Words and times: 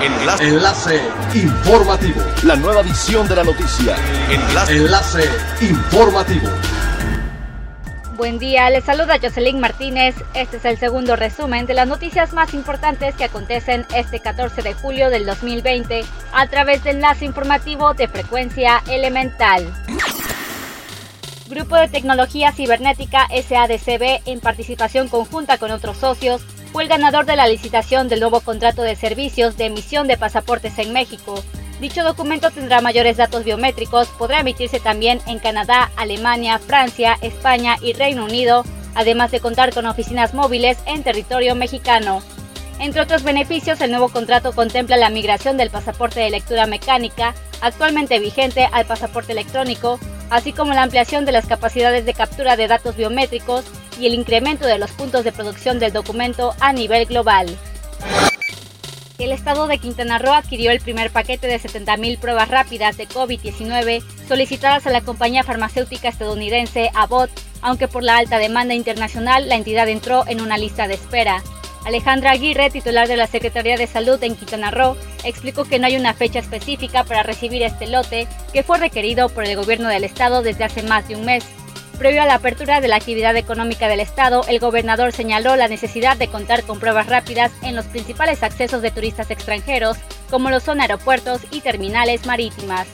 Enlace. 0.00 0.44
Enlace 0.44 1.00
informativo. 1.34 2.22
La 2.44 2.54
nueva 2.54 2.82
edición 2.82 3.26
de 3.26 3.34
la 3.34 3.42
noticia. 3.42 3.96
Enlace. 4.30 4.76
Enlace 4.76 5.24
informativo. 5.60 6.48
Buen 8.16 8.38
día, 8.38 8.70
les 8.70 8.84
saluda 8.84 9.18
Jocelyn 9.20 9.58
Martínez. 9.58 10.14
Este 10.34 10.58
es 10.58 10.64
el 10.64 10.78
segundo 10.78 11.16
resumen 11.16 11.66
de 11.66 11.74
las 11.74 11.88
noticias 11.88 12.32
más 12.32 12.54
importantes 12.54 13.16
que 13.16 13.24
acontecen 13.24 13.86
este 13.92 14.20
14 14.20 14.62
de 14.62 14.74
julio 14.74 15.10
del 15.10 15.26
2020 15.26 16.04
a 16.32 16.46
través 16.46 16.84
del 16.84 16.96
enlace 16.96 17.24
informativo 17.24 17.94
de 17.94 18.06
frecuencia 18.06 18.82
elemental. 18.88 19.66
Grupo 21.48 21.76
de 21.76 21.88
Tecnología 21.88 22.52
Cibernética 22.52 23.26
SADCB, 23.28 24.20
en 24.26 24.38
participación 24.40 25.08
conjunta 25.08 25.58
con 25.58 25.70
otros 25.70 25.96
socios, 25.96 26.42
fue 26.72 26.82
el 26.82 26.88
ganador 26.88 27.26
de 27.26 27.36
la 27.36 27.48
licitación 27.48 28.08
del 28.08 28.20
nuevo 28.20 28.40
contrato 28.40 28.82
de 28.82 28.96
servicios 28.96 29.56
de 29.56 29.66
emisión 29.66 30.06
de 30.06 30.16
pasaportes 30.16 30.78
en 30.78 30.92
México. 30.92 31.42
Dicho 31.80 32.02
documento 32.02 32.50
tendrá 32.50 32.80
mayores 32.80 33.16
datos 33.16 33.44
biométricos, 33.44 34.08
podrá 34.08 34.40
emitirse 34.40 34.80
también 34.80 35.20
en 35.26 35.38
Canadá, 35.38 35.90
Alemania, 35.96 36.58
Francia, 36.58 37.16
España 37.22 37.76
y 37.80 37.92
Reino 37.92 38.24
Unido, 38.24 38.64
además 38.94 39.30
de 39.30 39.40
contar 39.40 39.72
con 39.72 39.86
oficinas 39.86 40.34
móviles 40.34 40.76
en 40.86 41.04
territorio 41.04 41.54
mexicano. 41.54 42.20
Entre 42.80 43.00
otros 43.00 43.22
beneficios, 43.22 43.80
el 43.80 43.90
nuevo 43.90 44.08
contrato 44.08 44.52
contempla 44.52 44.96
la 44.96 45.10
migración 45.10 45.56
del 45.56 45.70
pasaporte 45.70 46.20
de 46.20 46.30
lectura 46.30 46.66
mecánica, 46.66 47.34
actualmente 47.60 48.18
vigente, 48.18 48.68
al 48.72 48.86
pasaporte 48.86 49.32
electrónico, 49.32 49.98
así 50.30 50.52
como 50.52 50.74
la 50.74 50.82
ampliación 50.82 51.24
de 51.24 51.32
las 51.32 51.46
capacidades 51.46 52.04
de 52.06 52.14
captura 52.14 52.56
de 52.56 52.68
datos 52.68 52.96
biométricos 52.96 53.64
y 53.98 54.06
el 54.06 54.14
incremento 54.14 54.66
de 54.66 54.78
los 54.78 54.90
puntos 54.92 55.24
de 55.24 55.32
producción 55.32 55.78
del 55.78 55.92
documento 55.92 56.54
a 56.60 56.72
nivel 56.72 57.06
global. 57.06 57.46
El 59.18 59.32
estado 59.32 59.66
de 59.66 59.78
Quintana 59.78 60.18
Roo 60.18 60.32
adquirió 60.32 60.70
el 60.70 60.80
primer 60.80 61.10
paquete 61.10 61.48
de 61.48 61.58
70.000 61.58 62.20
pruebas 62.20 62.48
rápidas 62.48 62.96
de 62.96 63.08
COVID-19 63.08 64.00
solicitadas 64.28 64.86
a 64.86 64.90
la 64.90 65.00
compañía 65.00 65.42
farmacéutica 65.42 66.08
estadounidense 66.08 66.90
Abbott, 66.94 67.30
aunque 67.60 67.88
por 67.88 68.04
la 68.04 68.16
alta 68.16 68.38
demanda 68.38 68.74
internacional 68.74 69.48
la 69.48 69.56
entidad 69.56 69.88
entró 69.88 70.24
en 70.28 70.40
una 70.40 70.56
lista 70.56 70.86
de 70.86 70.94
espera. 70.94 71.42
Alejandra 71.84 72.32
Aguirre, 72.32 72.70
titular 72.70 73.08
de 73.08 73.16
la 73.16 73.26
Secretaría 73.26 73.76
de 73.76 73.86
Salud 73.86 74.22
en 74.22 74.36
Quintana 74.36 74.70
Roo, 74.70 74.96
explicó 75.24 75.64
que 75.64 75.78
no 75.78 75.86
hay 75.86 75.96
una 75.96 76.14
fecha 76.14 76.38
específica 76.38 77.02
para 77.02 77.24
recibir 77.24 77.62
este 77.62 77.86
lote 77.86 78.28
que 78.52 78.62
fue 78.62 78.78
requerido 78.78 79.30
por 79.30 79.44
el 79.44 79.56
gobierno 79.56 79.88
del 79.88 80.04
estado 80.04 80.42
desde 80.42 80.64
hace 80.64 80.82
más 80.82 81.08
de 81.08 81.16
un 81.16 81.24
mes. 81.24 81.44
Previo 81.98 82.22
a 82.22 82.26
la 82.26 82.34
apertura 82.34 82.80
de 82.80 82.86
la 82.86 82.94
actividad 82.94 83.34
económica 83.36 83.88
del 83.88 83.98
estado, 83.98 84.44
el 84.48 84.60
gobernador 84.60 85.10
señaló 85.10 85.56
la 85.56 85.66
necesidad 85.66 86.16
de 86.16 86.28
contar 86.28 86.62
con 86.62 86.78
pruebas 86.78 87.08
rápidas 87.08 87.50
en 87.62 87.74
los 87.74 87.86
principales 87.86 88.44
accesos 88.44 88.82
de 88.82 88.92
turistas 88.92 89.32
extranjeros, 89.32 89.96
como 90.30 90.48
lo 90.50 90.60
son 90.60 90.80
aeropuertos 90.80 91.40
y 91.50 91.60
terminales 91.60 92.24
marítimas. 92.24 92.86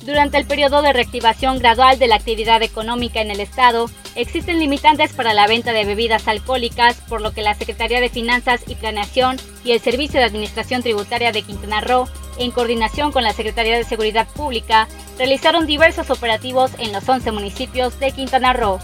Durante 0.00 0.38
el 0.38 0.46
periodo 0.46 0.80
de 0.80 0.94
reactivación 0.94 1.58
gradual 1.58 1.98
de 1.98 2.06
la 2.06 2.14
actividad 2.14 2.62
económica 2.62 3.20
en 3.20 3.30
el 3.30 3.40
Estado, 3.40 3.90
existen 4.14 4.58
limitantes 4.58 5.12
para 5.12 5.34
la 5.34 5.46
venta 5.46 5.74
de 5.74 5.84
bebidas 5.84 6.28
alcohólicas, 6.28 6.96
por 7.08 7.20
lo 7.20 7.32
que 7.32 7.42
la 7.42 7.54
Secretaría 7.54 8.00
de 8.00 8.08
Finanzas 8.08 8.62
y 8.68 8.76
Planeación 8.76 9.36
y 9.64 9.72
el 9.72 9.80
Servicio 9.80 10.18
de 10.18 10.26
Administración 10.26 10.82
Tributaria 10.82 11.30
de 11.30 11.42
Quintana 11.42 11.82
Roo, 11.82 12.08
en 12.38 12.50
coordinación 12.50 13.12
con 13.12 13.24
la 13.24 13.32
Secretaría 13.32 13.76
de 13.76 13.84
Seguridad 13.84 14.26
Pública, 14.28 14.88
realizaron 15.18 15.66
diversos 15.66 16.10
operativos 16.10 16.72
en 16.78 16.92
los 16.92 17.08
11 17.08 17.32
municipios 17.32 17.98
de 17.98 18.12
Quintana 18.12 18.52
Roo. 18.52 18.78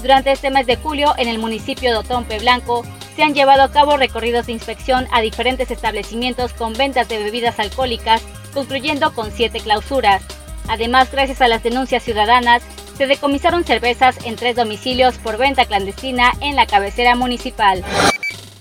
Durante 0.00 0.32
este 0.32 0.50
mes 0.50 0.66
de 0.66 0.76
julio, 0.76 1.14
en 1.16 1.28
el 1.28 1.38
municipio 1.38 1.90
de 1.90 1.98
Otompe 1.98 2.38
Blanco, 2.38 2.84
se 3.14 3.22
han 3.22 3.34
llevado 3.34 3.62
a 3.62 3.70
cabo 3.70 3.96
recorridos 3.96 4.46
de 4.46 4.52
inspección 4.52 5.06
a 5.12 5.20
diferentes 5.20 5.70
establecimientos 5.70 6.52
con 6.52 6.72
ventas 6.72 7.08
de 7.08 7.22
bebidas 7.22 7.58
alcohólicas, 7.58 8.22
concluyendo 8.54 9.14
con 9.14 9.30
siete 9.30 9.60
clausuras. 9.60 10.22
Además, 10.68 11.10
gracias 11.12 11.40
a 11.40 11.48
las 11.48 11.62
denuncias 11.62 12.02
ciudadanas, 12.02 12.62
se 12.96 13.06
decomisaron 13.06 13.64
cervezas 13.64 14.16
en 14.24 14.36
tres 14.36 14.56
domicilios 14.56 15.18
por 15.18 15.36
venta 15.36 15.64
clandestina 15.64 16.32
en 16.40 16.56
la 16.56 16.66
cabecera 16.66 17.16
municipal. 17.16 17.84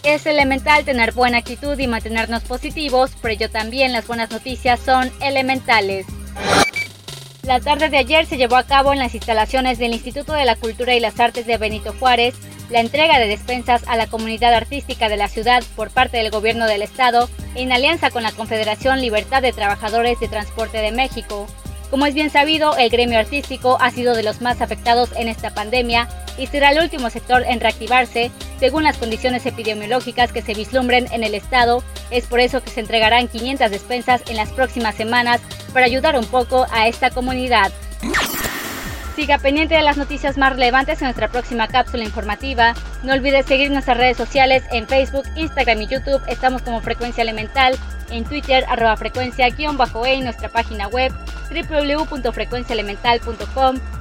Es 0.03 0.25
elemental 0.25 0.84
tener 0.84 1.12
buena 1.12 1.38
actitud 1.38 1.78
y 1.78 1.85
mantenernos 1.85 2.44
positivos, 2.44 3.12
pero 3.22 3.35
ello 3.35 3.51
también 3.51 3.94
las 3.94 4.07
buenas 4.07 4.31
noticias 4.31 4.79
son 4.79 5.12
elementales. 5.22 6.07
La 7.44 7.59
tarde 7.59 7.89
de 7.89 7.97
ayer 7.97 8.25
se 8.25 8.38
llevó 8.38 8.56
a 8.56 8.63
cabo 8.63 8.94
en 8.94 9.00
las 9.00 9.13
instalaciones 9.13 9.78
del 9.78 9.94
Instituto 9.94 10.34
de 10.34 10.45
la 10.45 10.56
Cultura 10.56 10.95
y 10.95 11.00
las 11.00 11.19
Artes 11.19 11.45
de 11.45 11.57
Benito 11.57 11.94
Juárez 12.00 12.35
la 12.72 12.79
entrega 12.79 13.19
de 13.19 13.28
despensas 13.28 13.84
a 13.88 13.97
la 13.97 14.07
comunidad 14.07 14.53
artística 14.53 15.09
de 15.09 15.17
la 15.17 15.28
ciudad 15.28 15.61
por 15.75 15.91
parte 15.91 16.17
del 16.17 16.31
gobierno 16.31 16.66
del 16.67 16.81
estado 16.81 17.29
en 17.56 17.72
alianza 17.72 18.09
con 18.09 18.23
la 18.23 18.31
Confederación 18.31 19.01
Libertad 19.01 19.41
de 19.41 19.51
Trabajadores 19.51 20.19
de 20.19 20.29
Transporte 20.29 20.78
de 20.78 20.94
México. 20.94 21.47
Como 21.90 22.06
es 22.06 22.13
bien 22.13 22.29
sabido, 22.29 22.78
el 22.78 22.90
gremio 22.90 23.19
artístico 23.19 23.78
ha 23.81 23.91
sido 23.91 24.16
de 24.16 24.23
los 24.23 24.40
más 24.40 24.61
afectados 24.61 25.09
en 25.17 25.28
esta 25.28 25.53
pandemia 25.53 26.07
y 26.38 26.47
será 26.47 26.72
el 26.72 26.79
último 26.79 27.09
sector 27.09 27.44
en 27.45 27.59
reactivarse 27.59 28.31
según 28.61 28.83
las 28.83 28.97
condiciones 28.97 29.45
epidemiológicas 29.47 30.31
que 30.31 30.44
se 30.44 30.53
vislumbren 30.53 31.11
en 31.11 31.23
el 31.23 31.33
estado. 31.33 31.83
Es 32.11 32.27
por 32.27 32.39
eso 32.39 32.61
que 32.61 32.69
se 32.69 32.79
entregarán 32.79 33.27
500 33.27 33.72
despensas 33.72 34.22
en 34.29 34.38
las 34.38 34.51
próximas 34.51 34.94
semanas 34.94 35.41
para 35.73 35.88
ayudar 35.88 36.16
un 36.17 36.27
poco 36.27 36.67
a 36.72 36.88
esta 36.88 37.09
comunidad. 37.09 37.72
Siga 39.16 39.39
pendiente 39.39 39.73
de 39.73 39.81
las 39.81 39.97
noticias 39.97 40.38
más 40.38 40.53
relevantes 40.53 41.01
en 41.01 41.05
nuestra 41.05 41.27
próxima 41.27 41.67
cápsula 41.67 42.03
informativa. 42.03 42.75
No 43.01 43.13
olvides 43.13 43.47
seguir 43.47 43.72
nuestras 43.72 43.97
redes 43.97 44.17
sociales 44.17 44.61
en 44.72 44.88
Facebook, 44.88 45.25
Instagram 45.35 45.81
y 45.81 45.88
YouTube. 45.88 46.22
Estamos 46.28 46.61
como 46.61 46.81
Frecuencia 46.81 47.23
Elemental, 47.23 47.75
en 48.11 48.25
Twitter 48.25 48.63
arroba 48.69 48.95
frecuencia-e 48.95 49.55
y 49.57 49.66
nuestra 50.22 50.49
página 50.49 50.88
web 50.88 51.11
www.frecuenciaelemental.com. 51.49 54.00